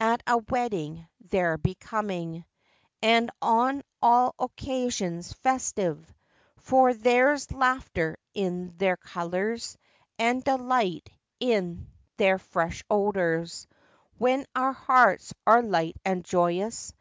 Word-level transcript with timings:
At 0.00 0.22
a 0.26 0.38
wedding 0.38 1.06
they 1.20 1.42
're 1.42 1.58
becoming, 1.58 2.46
And 3.02 3.30
on 3.42 3.82
all 4.00 4.34
occasions 4.38 5.34
festive; 5.34 6.10
Tor 6.66 6.94
there's 6.94 7.52
laughter 7.52 8.16
in 8.32 8.78
their 8.78 8.96
colors, 8.96 9.76
And 10.18 10.42
delight 10.42 11.10
in 11.38 11.90
their 12.16 12.38
fresh 12.38 12.82
odors, 12.88 13.66
When 14.16 14.46
our 14.56 14.72
hearts 14.72 15.34
are 15.46 15.60
light 15.60 15.98
and 16.02 16.24
joyous. 16.24 16.94